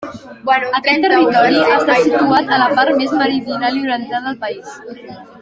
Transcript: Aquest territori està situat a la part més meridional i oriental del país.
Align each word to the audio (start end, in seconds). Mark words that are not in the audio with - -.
Aquest 0.77 1.03
territori 1.03 1.59
està 1.73 1.97
situat 2.05 2.49
a 2.57 2.59
la 2.63 2.71
part 2.81 2.99
més 3.03 3.15
meridional 3.21 3.79
i 3.83 3.85
oriental 3.87 4.27
del 4.31 4.41
país. 4.49 4.75